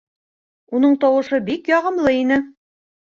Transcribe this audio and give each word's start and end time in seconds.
Уның 0.77 0.95
тауышы 1.03 1.39
бик 1.49 1.69
яғымлы 1.73 2.15
ине. 2.21 2.39